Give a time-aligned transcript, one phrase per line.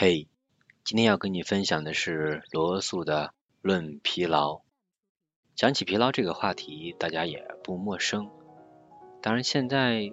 [0.00, 0.28] 嘿，
[0.84, 3.24] 今天要跟你分享的是罗素的
[3.62, 4.54] 《论疲劳》。
[5.56, 8.30] 讲起疲劳这个话题，大家也不陌生。
[9.20, 10.12] 当然，现在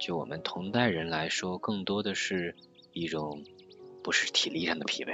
[0.00, 2.56] 就我们同代人来说，更多的是
[2.92, 3.44] 一种
[4.02, 5.12] 不是体力上的疲惫，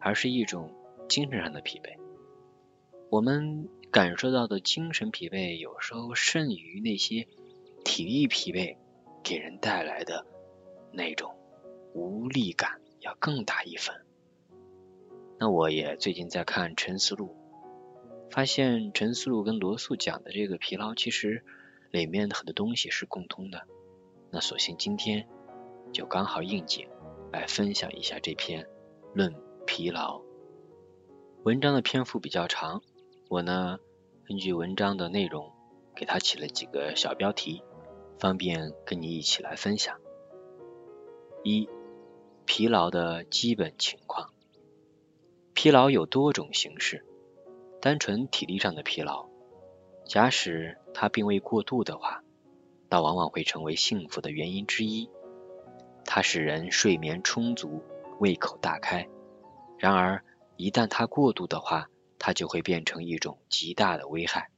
[0.00, 0.74] 而是一种
[1.08, 1.96] 精神上的疲惫。
[3.08, 7.28] 我们感受到的精神疲惫，有时候甚于那些
[7.84, 8.76] 体力疲惫
[9.22, 10.26] 给人带来的
[10.90, 11.36] 那种
[11.92, 12.80] 无力感。
[13.04, 13.94] 要更大一分。
[15.38, 17.36] 那我也最近在看《沉思录》，
[18.30, 21.44] 发现沉思录跟罗素讲的这个疲劳，其实
[21.90, 23.66] 里面很多东西是共通的。
[24.30, 25.28] 那索性今天
[25.92, 26.88] 就刚好应景，
[27.30, 28.64] 来分享一下这篇
[29.12, 29.34] 《论
[29.66, 30.20] 疲劳》。
[31.44, 32.82] 文章的篇幅比较长，
[33.28, 33.78] 我呢
[34.26, 35.52] 根据文章的内容
[35.94, 37.62] 给它起了几个小标题，
[38.18, 40.00] 方便跟你一起来分享。
[41.42, 41.68] 一
[42.46, 44.30] 疲劳的基本情况。
[45.54, 47.04] 疲劳有多种形式，
[47.80, 49.26] 单纯体力上的疲劳，
[50.04, 52.22] 假使它并未过度的话，
[52.88, 55.08] 倒往往会成为幸福的原因之一。
[56.04, 57.82] 它使人睡眠充足，
[58.20, 59.08] 胃口大开。
[59.78, 60.22] 然而，
[60.56, 61.88] 一旦它过度的话，
[62.18, 64.50] 它就会变成一种极大的危害。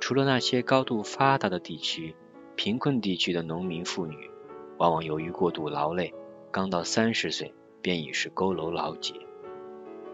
[0.00, 2.14] 除了那些高度发达的地区，
[2.54, 4.30] 贫困地区的农民妇女，
[4.78, 6.14] 往往由于过度劳累。
[6.56, 9.12] 刚到三十岁，便已是佝偻老竭。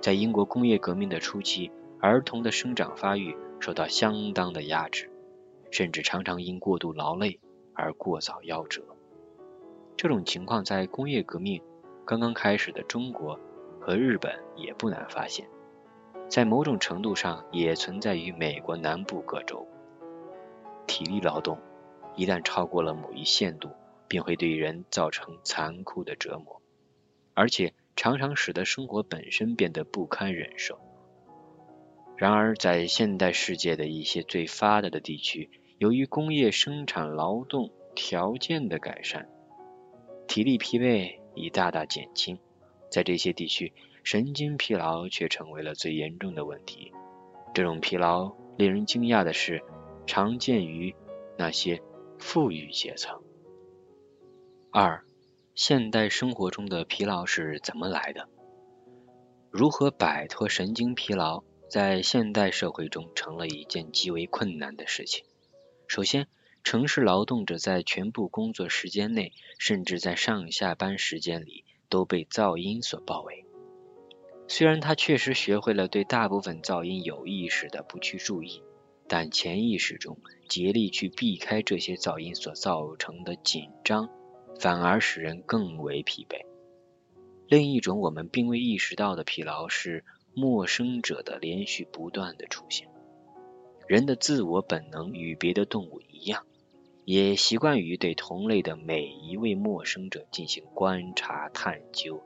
[0.00, 5.08] 在英国工业革命的初期，儿童的生长发育受到相当的压制，
[5.70, 7.38] 甚至常常因过度劳累
[7.74, 8.82] 而过早夭折。
[9.96, 11.62] 这种情况在工业革命
[12.04, 13.38] 刚刚开始的中国
[13.80, 15.48] 和日本也不难发现，
[16.28, 19.64] 在某种程度上也存在于美国南部各州。
[20.88, 21.56] 体力劳动
[22.16, 23.68] 一旦超过了某一限度，
[24.12, 26.60] 便会对人造成残酷的折磨，
[27.32, 30.78] 而且常常使得生活本身变得不堪忍受。
[32.18, 35.48] 然而，在现代世界的一些最发达的地区，
[35.78, 39.30] 由于工业生产劳动条件的改善，
[40.28, 42.38] 体力疲惫已大大减轻。
[42.90, 43.72] 在这些地区，
[44.04, 46.92] 神经疲劳却成为了最严重的问题。
[47.54, 49.62] 这种疲劳令人惊讶的是，
[50.06, 50.94] 常见于
[51.38, 51.80] 那些
[52.18, 53.22] 富裕阶层。
[54.74, 55.04] 二，
[55.54, 58.26] 现代生活中的疲劳是怎么来的？
[59.50, 65.26] 如何摆脱神经疲劳，在现代社会中成了一件极为困难的事情。
[65.86, 66.26] 首先，
[66.64, 73.44] 城市劳动者在全部工作时间内，甚至在上下班时间里，都被噪音所包围。
[74.48, 78.62] 虽然他确实学会了对大部分噪音有意识的不去注意，
[79.06, 80.16] 但潜意识中
[80.48, 84.08] 竭力去避开这些噪音所造成的紧张。
[84.62, 86.46] 反而使人更为疲惫。
[87.48, 92.88] 另一种我们并未意识到的疲劳是陌生者的连续不断的出现。
[93.88, 96.46] 人的自我本能与别的动物一样，
[97.04, 102.22] 也习惯于对同类的每一位陌生者进行观察探究，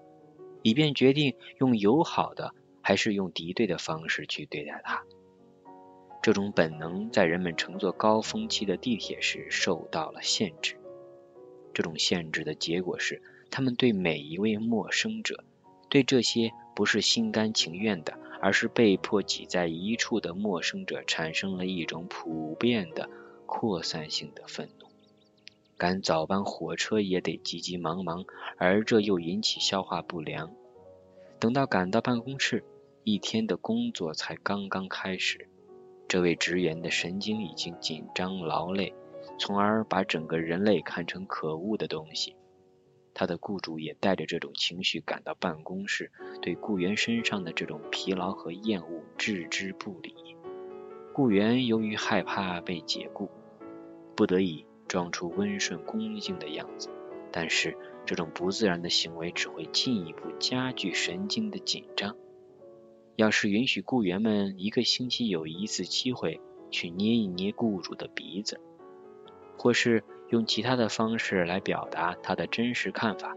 [0.63, 5.03] 以便决定用友好的还是用敌对的方式去对待他。
[6.21, 10.77] 这种本能在人们乘坐高峰期的地铁时受到了限制。
[11.77, 13.21] 这种限制的结果是，
[13.51, 15.45] 他们对每一位陌生者，
[15.91, 23.11] 对这些不是心甘情愿的，而是被迫挤在一处的陌生者，产生了一种普遍的
[23.45, 24.87] 扩散性的愤怒。
[25.77, 28.25] 赶早班火车也得急急忙忙，
[28.57, 30.51] 而这又引起消化不良。
[31.39, 32.65] 等到赶到办公室，
[33.05, 35.47] 一天的工作才刚刚开始，
[36.09, 38.95] 这位职员的神经已经紧张劳累。
[39.39, 42.37] 从而把整个人类看成可恶的东西。
[43.15, 46.11] 他的雇主也带着这种情绪赶到办公室，
[46.43, 50.15] 对雇员身上的这种疲劳和厌恶置之不理。
[51.15, 53.31] 雇员由于害怕被解雇，
[54.15, 56.91] 不得已装出温顺恭敬的样子。
[57.33, 62.17] 但是这种不自然的行为只会进一步加剧神经的紧张。
[63.15, 66.41] 要是允许雇员们一个星期有一次机会
[66.71, 68.61] 去捏一捏雇主的鼻子，
[69.59, 73.37] 或是用其他的方式来表达他的真实看法，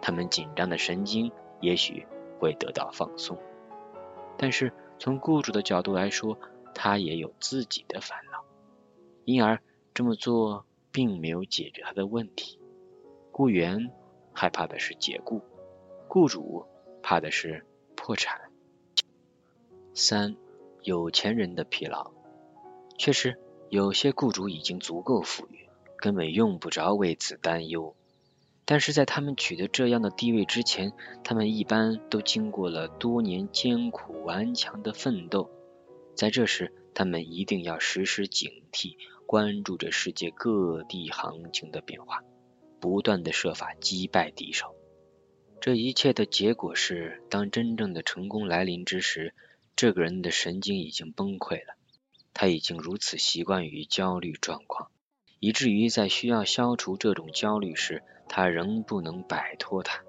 [0.00, 2.06] 他们紧张的神经也许
[2.38, 3.38] 会得到放松。
[4.36, 6.38] 但是从雇主的角度来说，
[6.74, 8.44] 他也有自己的烦恼，
[9.24, 9.60] 因而
[9.94, 12.60] 这么做并没有解决他的问题。
[13.32, 13.90] 雇员
[14.32, 15.40] 害怕的是解雇，
[16.08, 16.66] 雇主
[17.02, 17.64] 怕的是
[17.94, 18.40] 破产。
[19.94, 20.36] 三，
[20.82, 22.10] 有钱人的疲劳，
[22.98, 23.38] 确实。
[23.68, 25.68] 有些雇主已经足够富裕，
[25.98, 27.94] 根本用不着为此担忧。
[28.64, 30.92] 但是在他们取得这样的地位之前，
[31.22, 35.50] 他们一般都经过了多年艰苦顽强的奋斗。
[36.16, 42.24] 在这时，他们一定要时时警惕，关注着世界各地行情的变化，
[42.80, 44.74] 不断的设法击败敌手。
[45.60, 49.34] 这一切的结果是，当真正的成功来临之时，
[49.76, 51.75] 这个人的神经已经崩溃了。
[52.38, 54.90] 他已经如此习惯于焦虑状况，
[55.40, 60.02] 以至于在需要消除这种焦虑时，他仍不能摆脱它。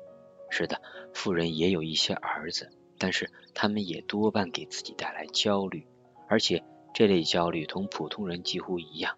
[0.49, 0.81] 是的，
[1.13, 5.87] 富人也有一些儿子，但是他们也多半给自己带来焦虑，
[6.27, 9.17] 而且这类焦虑同普通人几乎一样。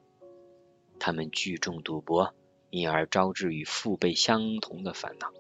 [1.00, 2.36] 他们聚众赌博，
[2.70, 5.34] 因而招致与父辈相同的烦恼。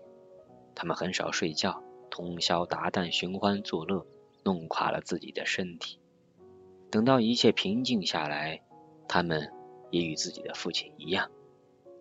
[0.73, 4.07] 他们很少睡觉，通宵达旦寻欢作乐，
[4.43, 5.98] 弄垮了自己的身体。
[6.91, 8.61] 等到一切平静下来，
[9.07, 9.51] 他们
[9.91, 11.29] 也与自己的父亲一样，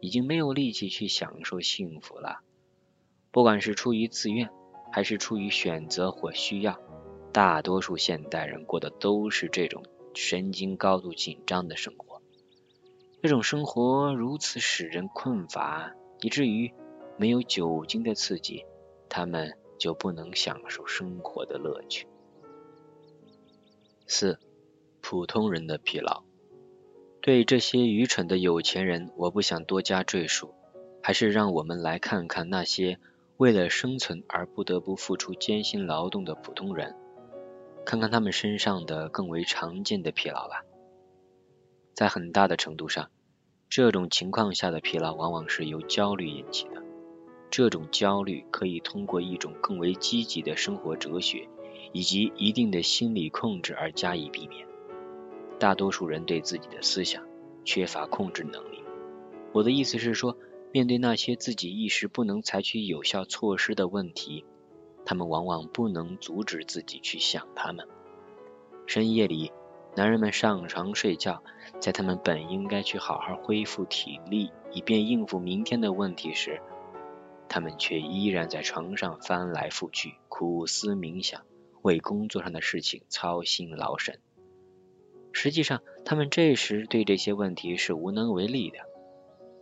[0.00, 2.40] 已经没有力气去享受幸福了。
[3.31, 4.49] 不管是出于自愿，
[4.90, 6.81] 还是出于选择或需要，
[7.32, 12.23] 大多数现代人过的都是这种神经高度紧张的生活。
[13.20, 16.73] 这种生活如此使人困乏，以至于
[17.19, 18.64] 没有酒精的刺激，
[19.11, 22.06] 他们就不能享受生活的乐趣。
[24.06, 24.38] 四。
[25.11, 26.23] 普通人的疲劳，
[27.23, 30.53] 对这些愚蠢的有钱人，我不想多加赘述，
[31.03, 32.99] 还是让我们来看看那些
[33.39, 36.95] 为了生存而不得不付出艰辛劳动的普通人，
[37.87, 40.63] 看看他们身上的更为常见的疲劳吧。
[41.95, 43.09] 在很大的程度上，
[43.71, 46.83] 这种情况下的疲劳往往是由焦虑引起的。
[47.49, 51.49] 这种焦虑可以通过一种更为积极的生活哲学
[51.95, 54.68] 以及一定的心理控制而加以避免。
[55.59, 57.25] 大多数人对自己的思想
[57.65, 58.83] 缺乏控制能力。
[59.53, 60.37] 我的意思是说，
[60.73, 64.45] 面对那些自己一时不能采取有效措施的问题，
[65.05, 67.89] 他们往往不能阻止自己去想他们。
[68.87, 69.51] 深夜里，
[69.97, 71.43] 男人们上床睡觉，
[71.81, 76.61] 在他们本应该去好好恢复体力，以便应付明天的问题时，
[77.49, 81.43] 他们却依然在床上翻来覆去，苦思冥想，
[81.83, 84.21] 为工作上的事情操心劳神。
[85.33, 88.79] 实际上，他们这时对这些问题是无能为力的。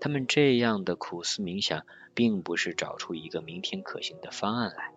[0.00, 1.84] 他们这样的苦思冥想，
[2.14, 4.92] 并不是找出一个明天可行的方案来，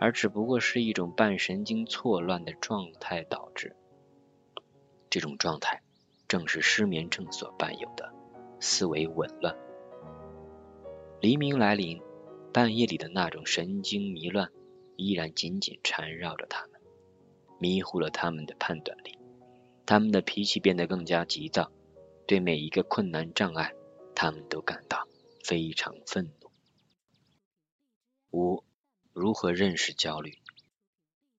[0.00, 3.76] 而只不过是一种半神经错乱的状态导致。
[5.08, 5.82] 这种状态
[6.28, 8.12] 正是失眠症所伴有的
[8.60, 9.54] 思维紊乱。
[11.20, 12.00] 黎明来临，
[12.52, 14.50] 半夜里的那种神经迷乱
[14.96, 16.80] 依然紧紧缠绕着他们，
[17.58, 19.16] 迷糊了他们的判断力。
[19.84, 21.70] 他们的脾气变得更加急躁，
[22.26, 23.74] 对每一个困难障碍，
[24.14, 25.08] 他们都感到
[25.44, 26.50] 非常愤怒。
[28.30, 28.62] 五、
[29.12, 30.38] 如何认识焦虑？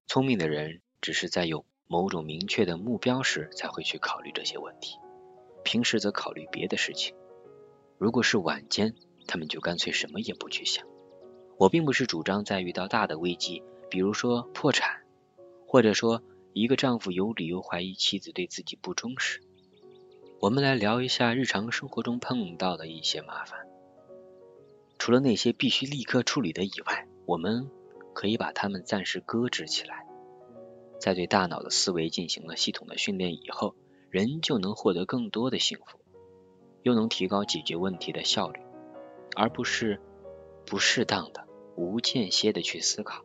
[0.06, 4.98] 聪明的人只是在有某种明确的目标时才会去考虑这些问题，
[5.64, 7.16] 平时则考虑别的事情。
[7.96, 8.94] 如果是晚间，
[9.26, 10.86] 他们就干脆什么也不去想。
[11.56, 15.02] 我并不是主张在遇到大的危机，比如说破产，
[15.66, 16.22] 或者说。
[16.54, 19.42] 一个丈夫有理由怀疑妻子对自己不忠实。
[20.40, 23.66] 我们来聊一下日常生活中碰到的一些麻烦。
[24.96, 27.68] 除了那些必须立刻处理的以外，我们
[28.14, 30.06] 可以把它们暂时搁置起来。
[31.00, 33.74] 在对大脑的思维进行了系统的训练以后，
[34.08, 35.98] 人就能获得更多的幸福，
[36.84, 38.60] 又能提高解决问题的效率，
[39.34, 40.00] 而不是
[40.64, 43.24] 不适当的、无间歇的去思考。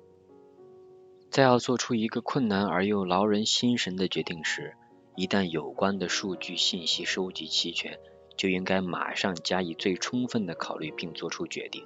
[1.29, 4.75] 在要做出一个困难而又劳人心神的决定时，
[5.15, 7.99] 一旦有关的数据信息收集齐全，
[8.35, 11.85] 就应该马上加以最充分的考虑并做出决定。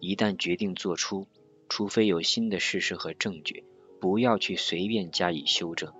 [0.00, 1.28] 一旦决定做出，
[1.68, 3.64] 除非有新的事实和证据，
[4.00, 5.92] 不要去随便加以修正。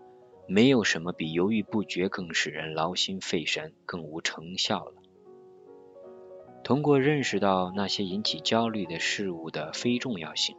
[0.49, 4.95] 没有什么比犹豫不决更使人劳心费神、更无成效了。
[6.65, 10.57] 通过认识到那些引起焦虑的事物的非重要性。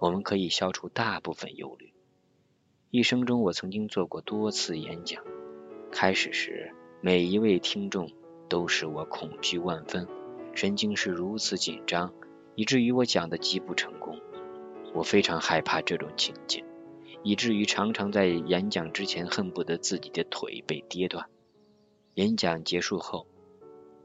[0.00, 1.92] 我们可以消除大部分忧虑。
[2.90, 5.22] 一生中，我曾经做过多次演讲。
[5.92, 8.10] 开始时，每一位听众
[8.48, 10.08] 都使我恐惧万分，
[10.54, 12.14] 神经是如此紧张，
[12.54, 14.18] 以至于我讲的极不成功。
[14.94, 16.64] 我非常害怕这种情景，
[17.22, 21.26] 以至于常常在演讲之前恨不得自己的腿被跌断。
[22.14, 23.26] 演讲结束后，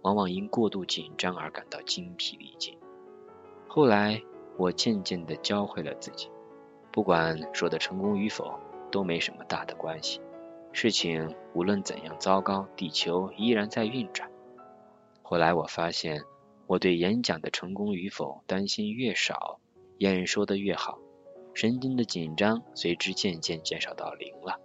[0.01, 2.77] 往往因过度紧张而感到精疲力尽。
[3.67, 4.21] 后来，
[4.57, 6.29] 我渐渐地教会了自己，
[6.91, 8.59] 不管说的成功与否，
[8.91, 10.21] 都没什么大的关系。
[10.71, 14.29] 事情无论怎样糟糕，地球依然在运转。
[15.21, 16.21] 后来我发现，
[16.67, 19.59] 我对演讲的成功与否担心越少，
[19.97, 21.00] 演说的越好，
[21.53, 24.59] 神经的紧张随之渐渐减少到零了。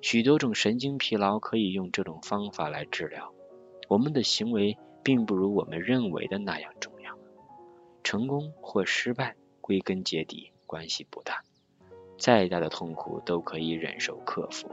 [0.00, 3.32] 许多种神经疲劳可以用这种方法来治疗。
[3.88, 6.92] 我们的行为并不如我们认为的那样重，
[8.06, 11.42] 成功或失败归根结底关系不大。
[12.16, 14.70] 再大的痛苦都可以忍受克服。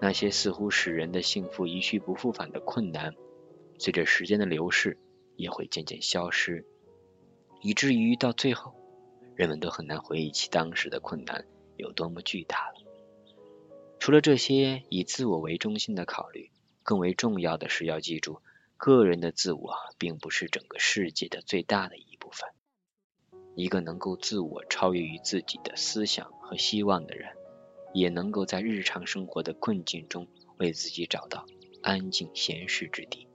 [0.00, 3.14] 那些似乎使人的幸福一去不复返的困难，
[3.78, 4.98] 随着时间的流逝
[5.36, 6.66] 也会渐渐消失，
[7.60, 8.74] 以至于到最后，
[9.36, 11.44] 人们都很难回忆起当时的困难
[11.76, 12.82] 有多么巨大了。
[14.00, 16.50] 除了这些以自我为中心的考虑，
[16.82, 18.40] 更为重要的是要记住，
[18.76, 22.11] 个人的自我并不是整个世界的最大的一。
[23.54, 27.30] 一个能够自我超越于自己的思想和希望的人，
[27.92, 30.26] 也能够在日常生活的困境中
[30.58, 31.44] 为自己找到
[31.82, 33.28] 安静闲适之地，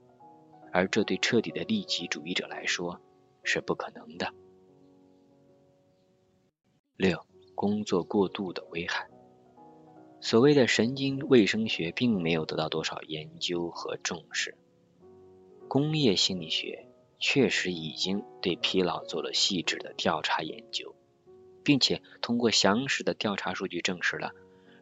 [0.72, 3.00] 而这对彻底的利己主义者来说
[3.42, 4.32] 是不可能的。
[6.96, 9.08] 六、工作过度的危害。
[10.20, 14.56] 所谓的神经卫生学并没有得到多少研究和重视。
[15.68, 16.87] 工业心理学
[17.18, 20.94] 确实已经对疲劳做了细致的调查研究，
[21.64, 24.32] 并且通过详实的调查数据证实了，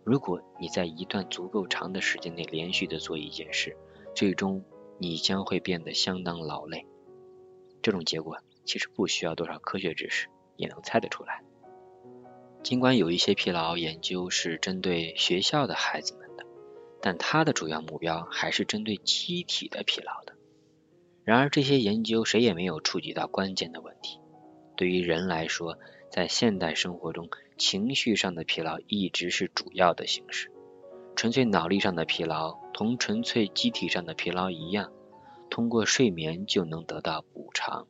[0.05, 3.77] 如果你在一段足够长的时间内连续的做一件事，
[4.15, 4.65] 最终
[4.99, 6.87] 你将会变得相当劳累。
[7.83, 11.43] 这种结果其实不需要多少科学知识也能猜得出来。
[12.63, 16.45] 尽管有一些疲劳研究是针对学校的孩子们的，
[17.01, 20.36] 但它的主要目标还是针对机体的疲劳的。
[21.27, 24.21] 然而，这些研究谁也没有触及到关键的问题。
[24.77, 25.77] 对于人来说，
[26.09, 27.29] 在现代生活中，
[27.59, 30.53] 情绪上的疲劳一直是主要的形式。
[31.17, 34.93] 纯粹脑力上的疲劳，同纯粹机体上的疲劳一样，
[35.51, 37.89] 通过睡眠就能得到补偿。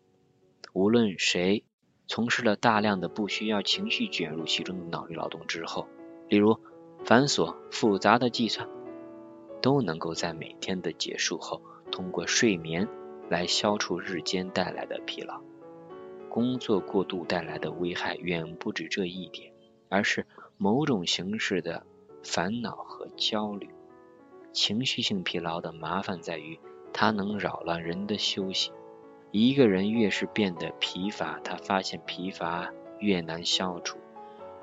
[0.72, 1.62] 无论谁。
[2.08, 5.88] 从事了大量的不需要情绪卷入其中的脑力劳动之后，
[6.28, 6.60] 例如
[7.04, 8.68] 繁琐复杂的计算，
[9.60, 12.88] 都能够在每天的结束后，通过睡眠
[13.28, 15.40] 来消除日间带来的疲劳。
[16.28, 19.52] 工作过度带来的危害远不止这一点，
[19.88, 20.26] 而是
[20.58, 21.86] 某种形式的
[22.22, 23.70] 烦恼和焦虑。
[24.52, 26.58] 情绪性疲劳的麻烦在于，
[26.92, 28.70] 它能扰乱人的休息。
[29.32, 33.98] 一个人越是变得疲乏，他发现疲乏越难消除。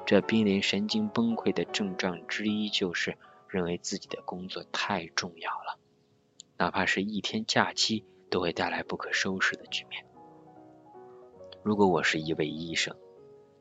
[0.05, 3.17] 这濒临神经崩溃的症状之一就是
[3.47, 5.77] 认为自己的工作太重要了，
[6.57, 8.03] 哪怕是一天假期
[8.33, 10.03] 都会带来不可收拾的局面。
[11.61, 12.97] 如果我是一位医生，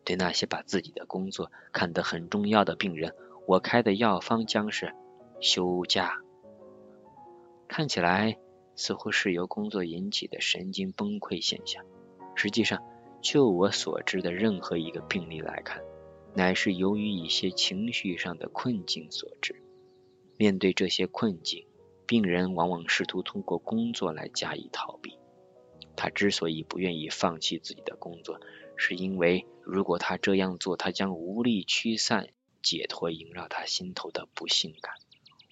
[0.02, 3.14] 对那些把自己的工作看得很重要的病人，
[3.46, 4.94] 我开的药方将是
[5.40, 6.22] 休假。
[7.68, 8.38] 看起来。
[8.74, 11.84] 似乎是由工作引起的神经崩溃现象。
[12.34, 12.82] 实际上，
[13.20, 15.84] 就我所知的任何一个病例来看，
[16.34, 19.62] 乃是由于一些情绪上的困境所致。
[20.38, 21.66] 面对这些困境，
[22.12, 25.18] 病人往往试图通过工作来加以逃避。
[25.96, 28.38] 他之所以不愿意放弃自己的工作，
[28.76, 32.28] 是因为如果他这样做，他将无力驱散、
[32.62, 34.92] 解脱萦绕他心头的不幸感，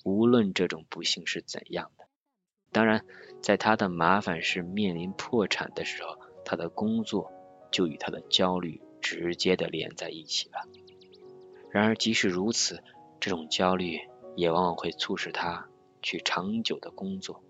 [0.04, 2.04] 无论这种不幸是怎样的。
[2.72, 3.06] 当然，
[3.40, 7.32] 在他的麻烦是面临破产的时候，他的工作
[7.72, 10.68] 就与他的焦虑直接的连在一起了。
[11.70, 12.84] 然而，即使如此，
[13.18, 13.98] 这种焦虑
[14.36, 15.69] 也往往会促使他
[16.02, 17.42] 去长久的工作。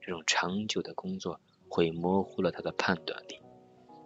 [0.00, 3.40] 这种长久的工作会模糊了他的判断力，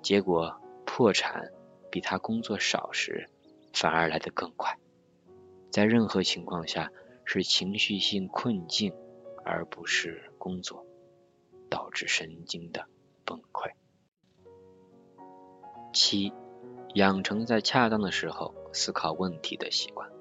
[0.02, 1.52] 结果破产
[1.90, 3.28] 比他工作少时
[3.72, 4.78] 反而来得更快。
[5.70, 6.90] 在任何情况下，
[7.24, 8.92] 是情绪性困境。
[9.44, 10.86] 而不是工作
[11.68, 12.86] 导致神经的
[13.24, 13.72] 崩溃。
[15.92, 16.32] 七，
[16.94, 20.11] 养成在恰当的时候思考问题的习惯。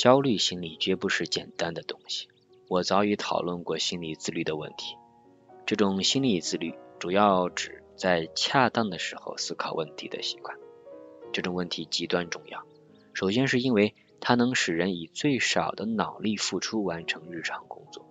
[0.00, 2.26] 焦虑心理绝不是简单的东西。
[2.68, 4.96] 我早已讨论过心理自律的问题。
[5.66, 10.56] 这种心理自律主要指在恰当的时候思考问题的习惯。
[11.34, 12.64] 这种问题极端重要。
[13.12, 18.06] 首先是因为它能使人以最少的脑力付出完成日常工作。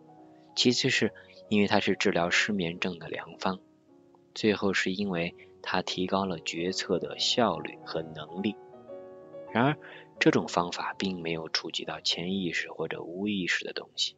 [0.56, 1.12] 其次是
[1.48, 3.60] 因为它是治疗失眠症的良方，
[4.36, 8.56] 最后是因为它提高了决策的效率和能力。
[9.52, 9.78] 然而，
[10.20, 14.16] 这种方法并没有触及到潜意识或者无意识的东西。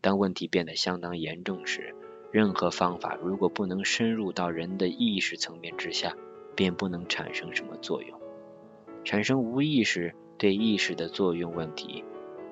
[0.00, 1.94] 当问题变得相当严重时，
[2.30, 6.14] 任何方法如果不能深入到人的意识层面之下，
[6.54, 8.20] 便不能产生什么作用。
[9.04, 12.04] 产生无意识对意识的作用问题，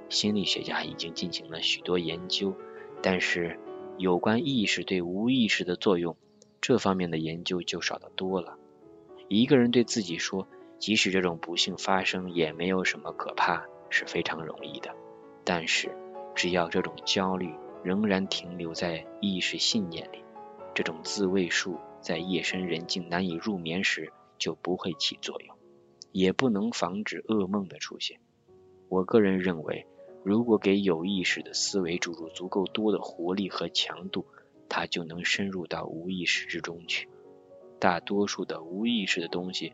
[0.09, 2.55] 心理学家已经进行了许多研究。
[3.01, 3.59] 但是，
[3.99, 6.17] 有关意识对无意识的作用，
[6.61, 8.57] 这方面的研究就少得多了。
[9.29, 10.49] 一个人对自己说，
[10.85, 14.95] 即使这种不幸发生也没有什么可怕，是非常容易的。
[15.43, 15.91] 但是，
[16.35, 20.23] 只要这种焦虑仍然停留在意识信念里，
[20.75, 25.57] 这种自卫术在夜深人静难以入眠时就不会起作用，
[26.13, 28.21] 也不能防止噩梦的出现。
[28.91, 29.87] 我个人认为，
[30.23, 34.27] 如果给有意识的思维注入足够多的活力和强度，
[34.69, 37.09] 它就能深入到无意识之中去。
[37.79, 39.73] 大多数的无意识的东西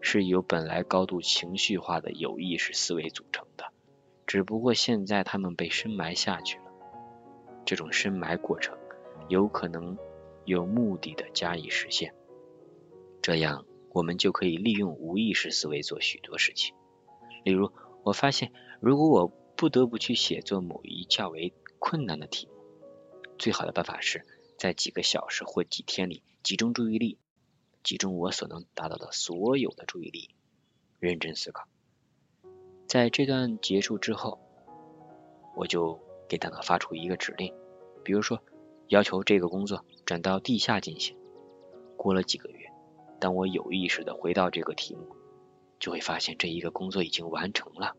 [0.00, 3.72] 是由本来高度情绪化的有意识思维组成的，
[4.26, 6.64] 只不过现在它们被深埋下去了。
[7.64, 8.76] 这种深埋过程
[9.28, 9.96] 有可能
[10.44, 12.14] 有目的的加以实现，
[13.22, 16.74] 这样我们就可以利用无意识思维做许多事情。
[17.44, 17.70] 例如，
[18.02, 22.54] 我发现如果我不得不去写作某一较为困难的题目，
[23.38, 24.26] 最好的办法是
[24.58, 27.18] 在几个小时或几天里集中注意力。
[27.82, 30.30] 集中我所能达到的所有的注意力，
[30.98, 31.66] 认真思考。
[32.86, 34.38] 在这段结束之后，
[35.56, 37.54] 我就给大脑发出一个指令，
[38.04, 38.42] 比如说
[38.88, 41.16] 要求这个工作转到地下进行。
[41.96, 42.70] 过了几个月，
[43.18, 45.06] 当我有意识的回到这个题目，
[45.78, 47.96] 就会发现这一个工作已经完成了。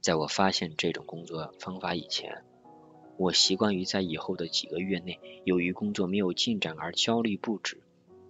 [0.00, 2.44] 在我发现这种工作方法以前，
[3.18, 7.81] 我习惯于在以后的几个月内，由于工作没有进展而焦虑不止。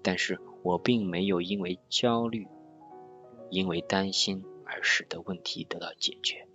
[0.02, 2.46] 但是我并没有因为焦虑、
[3.50, 6.46] 因为担心而使得问题得到解决，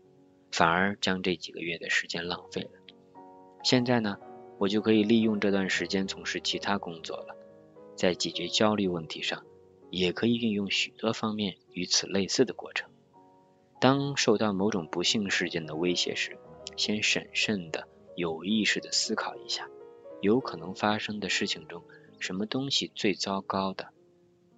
[0.52, 2.72] 反而将这几个月的时间浪费了。
[3.64, 4.18] 现在呢，
[4.60, 7.36] 我就可以利用这段时间从事其他工作了。
[7.96, 9.44] 在解决焦虑问题上，
[9.90, 12.90] 也可以运用许多方面与此类似的过程。
[13.80, 16.38] 当受到某种不幸事件的威胁时，
[16.76, 19.68] 先审慎的、有意识的思考一下，
[20.22, 21.84] 有可能发生的事情中。
[22.20, 23.88] 什么东西最糟糕的？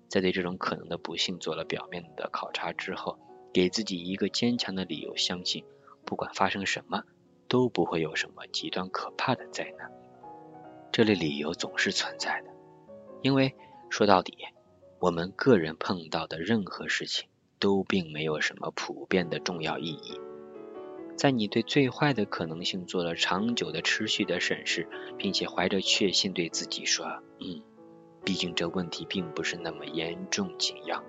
[0.07, 3.19] 在对这种可能的不幸做了表面的考察之后，
[3.53, 5.63] 给自己一个坚强的理由，相信
[6.05, 7.03] 不管发生什么，
[7.47, 9.91] 都不会有什么极端可怕的灾难。
[10.91, 12.49] 这类理由总是存在的，
[13.21, 13.53] 因为
[13.89, 14.35] 说到底，
[14.99, 20.19] 我们个人碰到的任何事情都并没有什么普遍的重要意义。
[21.19, 27.05] 在你对最坏的可能性做了长久的、持续的审视，并且怀着确信对自己说
[27.41, 27.61] ：“嗯，
[28.23, 31.03] 毕竟这问题并不是那么严重紧要。”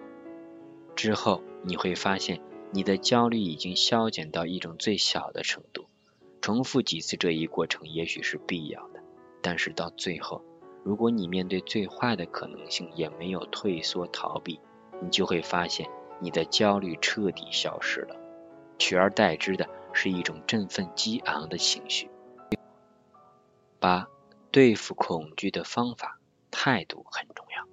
[0.96, 2.40] 之后你会发现，
[2.73, 5.87] 你的焦虑已经消减到一种最小的程度。
[6.40, 9.01] 重复几次这一过程也许是必要的，
[9.40, 10.42] 但是到最后，
[10.83, 14.59] 如果你面对最坏的可能性也没有退缩逃避，
[15.01, 18.16] 你就会发现你的焦虑彻底消失了，
[18.77, 19.68] 取而代之的。
[19.92, 22.11] 是一种振奋激昂的情绪。
[23.79, 24.09] 八、
[24.50, 26.18] 对付恐惧的方法，
[26.50, 27.66] 态度很重要。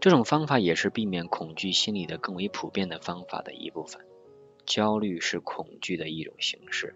[0.00, 4.04] 这种方法也是避免恐惧心理的更为普遍的方法的一部分。
[4.66, 6.94] 焦虑是恐惧的一种形式，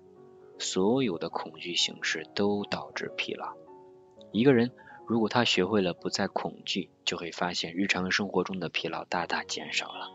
[0.58, 3.54] 所有的恐惧形式都导致疲劳。
[4.30, 4.72] 一个人
[5.06, 10.10] 如果他学会了不再恐惧，就会发现日常生活中的疲劳大大减少了。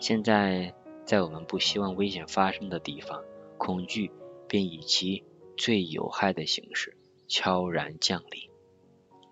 [0.00, 0.74] 现在。
[1.08, 3.24] 在我们不希望危险发生的地方，
[3.56, 4.10] 恐惧
[4.46, 5.24] 便以其
[5.56, 8.50] 最有害的形式悄然降临。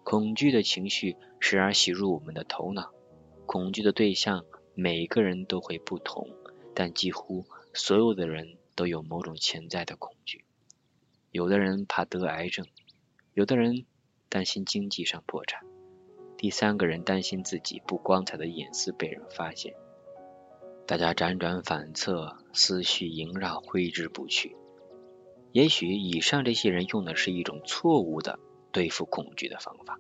[0.03, 2.95] 恐惧的情绪时而袭入我们的头脑。
[3.45, 6.31] 恐惧的对象每个人都会不同，
[6.75, 10.47] 但几乎所有的人都有某种潜在的恐惧。
[11.31, 12.65] 有的人怕得癌症，
[13.35, 13.85] 有的人
[14.31, 15.61] 担心经济上破产，
[16.39, 19.75] 第三个人担心自己不光彩的隐私被人发现。
[20.87, 24.57] 大家辗转反侧，思绪萦绕，挥之不去。
[25.51, 28.39] 也许以上这些人用的是一种错误的
[28.71, 29.99] 对付恐惧的方法。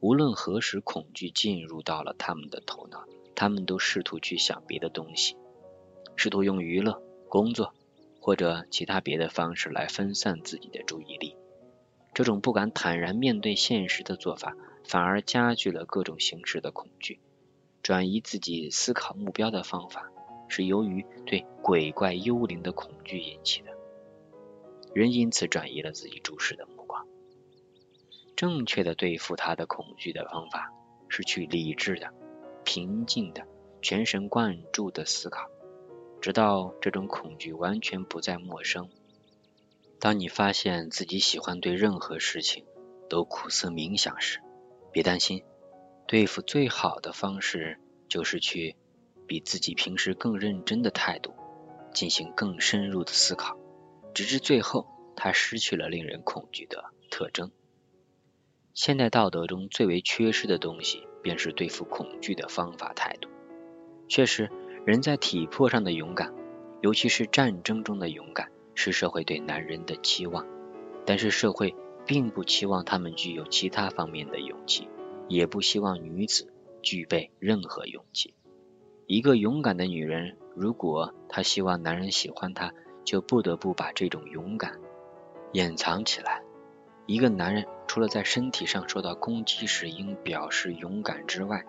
[0.00, 3.04] 无论何时恐惧进入到了他们的头脑，
[3.36, 5.36] 他们都试图去想别的东西，
[6.16, 7.72] 试图用娱乐、工作
[8.18, 11.36] 或者其他别的方式来分散自己的注意力。
[12.12, 17.20] 这种不敢坦然面对现实的做法，反而加剧了各种形式的恐惧。
[17.82, 20.08] 转移自己思考目标的方法，
[20.48, 23.72] 是由于对鬼怪幽灵的恐惧引起的，
[24.94, 27.04] 人因此转移了自己注视的目光。
[28.36, 30.72] 正确的对付他的恐惧的方法，
[31.08, 32.12] 是去理智的、
[32.64, 33.46] 平静的、
[33.80, 35.48] 全神贯注的思考，
[36.20, 38.88] 直到这种恐惧完全不再陌生。
[39.98, 42.64] 当你发现自己喜欢对任何事情
[43.08, 44.40] 都苦思冥想时，
[44.92, 45.42] 别担心。
[46.12, 48.76] 对付最好的方式就是去
[49.26, 51.32] 比自己平时更认真的态度
[51.94, 53.56] 进行更深入的思考，
[54.12, 57.50] 直至最后他失去了令人恐惧的特征。
[58.74, 63.30] 现代道德中最为缺失的东西，便是对付恐惧的方法态度。
[64.06, 64.50] 确实，
[64.84, 66.34] 人在体魄上的勇敢，
[66.82, 70.46] 尤其是战争中的勇敢，是社会对男人的期望。
[71.06, 74.90] 但是社会并不期望他们具有其他方面的勇气，
[75.28, 78.34] 也不希望女子具备任何勇气。
[79.06, 82.72] 一个勇敢的女人，如果她希望男人喜欢她，
[83.04, 84.78] 就不得不把这种勇敢
[85.52, 86.42] 掩藏起来。
[87.06, 91.64] 一个男人除了在身体上受到攻击时应表示勇敢之外，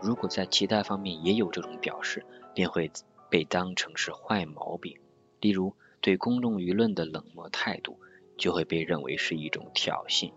[0.00, 2.90] 如果在其他方面也有这种表示，便会
[3.30, 4.98] 被当成是坏毛病。
[5.40, 7.98] 例如，对公众舆论的冷漠态度，
[8.36, 10.32] 就会被认为是一种挑衅，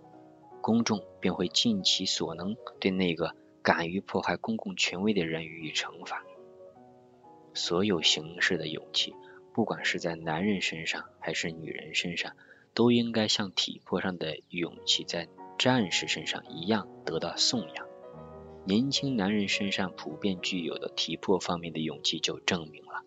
[0.66, 6.24] 公众便会尽其所能对那个敢于破坏公共权威的人予以惩罚。
[7.54, 9.14] 所有形式的勇气，
[9.54, 12.34] 不管是在男人身上还是女人身上。
[12.74, 17.88] 都应该像体魄上的勇气在战士身上一样得到颂扬。
[18.66, 23.04] 年轻男人身上普遍具有的体魄方面的勇气，就证明了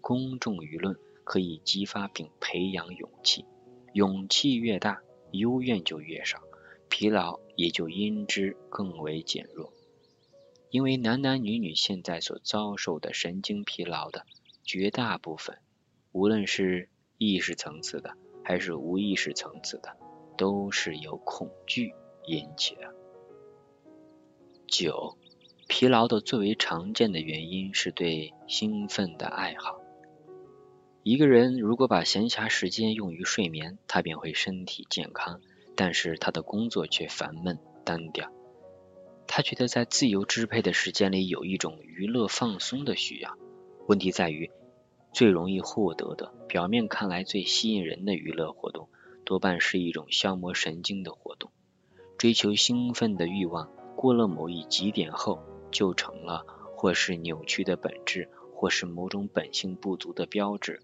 [0.00, 3.46] 公众舆论可以激发并培养勇气。
[3.94, 5.00] 勇气越大，
[5.32, 6.38] 幽怨就越少，
[6.90, 9.72] 疲劳也就因之更为减弱。
[10.68, 14.26] 因为男男女女现在所遭受的神经疲劳的
[14.62, 15.56] 绝大部分，
[16.12, 18.18] 无论是意识层次的。
[18.42, 19.96] 还是无意识层次的，
[20.36, 21.92] 都是由恐惧
[22.26, 22.92] 引起的。
[24.66, 25.16] 九，
[25.68, 29.78] 疲劳的最为常见的原因是对兴奋的爱好。
[31.04, 35.40] 一个人如果把闲暇时间用于睡眠，他便会身体健康，
[35.80, 38.30] 但是他的工作却烦闷单调。
[39.26, 43.38] 他觉得在自由支配的时间里有一种娱乐放松的需要。
[43.86, 44.50] 问题在于。
[45.12, 48.90] 最容易获得的，表面看来最吸引人的娱乐活动，
[49.24, 51.50] 多半是一种消磨神经的活动。
[52.18, 55.40] 追求兴奋的欲望过了某一极点后，
[55.72, 56.44] 就成了
[56.76, 60.80] 或是扭曲的本质，或是某种本性不足的标志。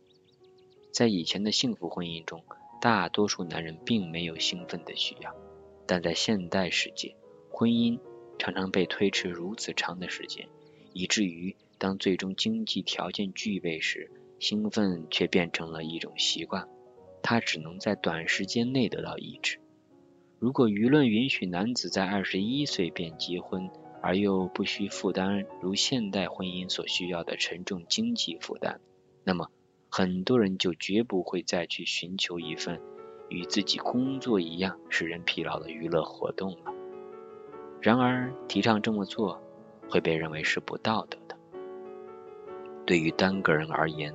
[0.90, 2.42] 在以前的幸福婚姻中，
[2.86, 5.34] 大多数男人并没有兴奋的需要，
[5.88, 7.16] 但在现代世界，
[7.50, 7.98] 婚姻
[8.38, 10.46] 常常被推迟如此长的时间，
[10.92, 11.56] 以至于。
[11.78, 16.68] 当最终经济条件具备时，兴奋却变成了一种习惯，
[17.22, 19.58] 它只能在短时间内得到抑制。
[20.38, 23.68] 如果舆论允许男子在二十一岁便结婚，
[24.00, 28.80] 而又不需负担如现代婚姻所需要的沉重经济负担，
[29.24, 29.50] 那么
[29.98, 32.78] 很多人就绝不会再去寻求一份
[33.30, 36.74] 与自己工作一样使人疲劳的娱乐活动了。
[37.80, 39.40] 然而，提倡这么做
[39.88, 41.34] 会被认为是不道德的。
[42.84, 44.14] 对于单个人而言，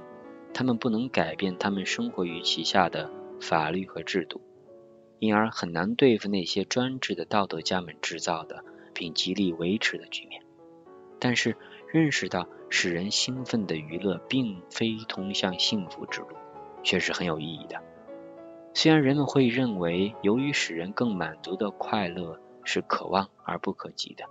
[0.53, 4.39] 他们不能改变他们生活于其下的法律和制度，
[5.17, 8.63] 因而很难对付那些专制的道德家们制造的
[8.93, 10.43] 并极力维持的局面。
[11.17, 11.57] 但是，
[11.91, 16.27] 认识到使人兴奋的娱乐并非通向幸福之路，
[16.83, 17.83] 却是很有意义的。
[18.73, 24.23] 虽然人们会认为，由于使人更满足的快乐是可望而不可及的，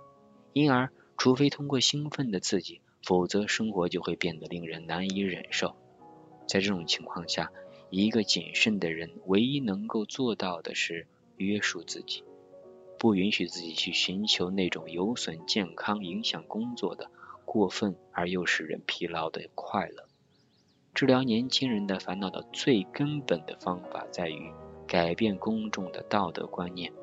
[0.53, 2.81] 因而除非通过兴奋的刺激。
[3.03, 5.75] 否则，生活就会变得令人难以忍受。
[6.47, 7.51] 在这种情况下，
[7.89, 12.23] 一个谨慎的人唯一能够做到的是约束自己，
[12.99, 17.09] 不允许自己去寻求那种有损健康、影响工作的
[17.51, 20.07] 过分而又使人疲劳的快乐。
[20.93, 24.53] 治疗年轻人的烦恼的最根本的方法在于
[24.87, 26.93] 改变公众的道德观念。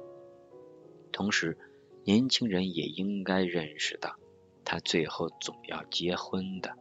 [1.13, 1.59] 同时，
[2.03, 4.17] 年轻人也应该认识到。
[4.65, 6.79] 他最后总要结婚的。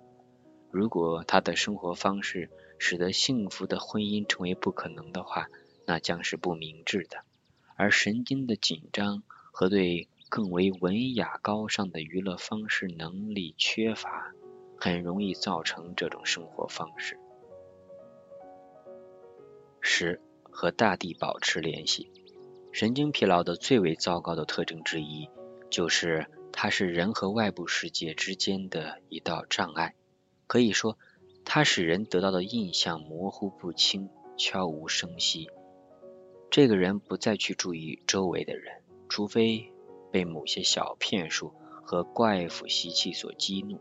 [0.71, 2.49] 如果他的生活方式
[2.79, 5.49] 使得幸福的婚姻成为不可能的话，
[5.85, 7.25] 那将是不明智的。
[7.75, 14.33] 而神经的紧张和对更为文雅高尚的娱乐方式能力缺乏，
[14.77, 17.19] 很容易造成这种生活方式。
[19.81, 22.11] 十和大地保持联系。
[22.71, 25.29] 神经疲劳的最为糟糕的特征之一
[25.69, 26.27] 就是。
[26.59, 29.93] 它是人和外部世界之间的一道障碍，
[30.47, 30.97] 可以说，
[31.45, 34.09] 它使人得到的印象模糊不清、
[34.39, 35.51] 悄无声息。
[36.49, 39.71] 这个人不再去注意周围的人，除非
[40.11, 43.79] 被某些小骗术和怪腐习气所激怒。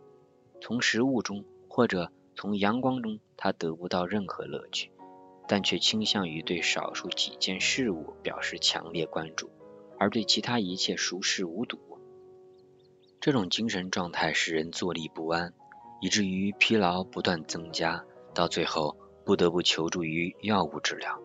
[0.60, 4.90] 从食物中或者从阳光中，他得不到任何乐趣，
[5.46, 9.50] 但却倾向于对少数几件事物表示强烈关注，
[9.98, 11.78] 而对其他一切熟视无睹。
[13.20, 15.52] 这种精神状态使人坐立不安，
[16.00, 21.20] 以至于疲劳不断增加，到最后不得不求助于药物治疗。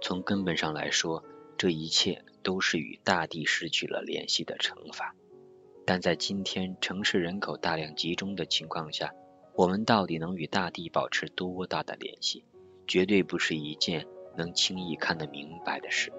[0.00, 1.22] 从根本上来说，
[1.58, 5.16] 这一切都是与大地失去了联系的惩罚。
[5.84, 9.12] 但在今天城市人口大量集中的情况下，
[9.52, 12.44] 我们到底能与大地保持多大的联系，
[12.86, 14.06] 绝对不是一件
[14.36, 16.12] 能轻易看得明白的事。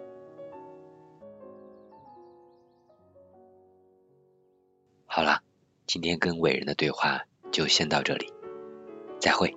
[5.05, 5.41] 好了，
[5.85, 8.33] 今天跟伟人的对话就先到这里，
[9.21, 9.55] 再会。